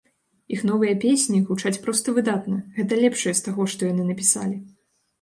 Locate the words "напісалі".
4.13-4.57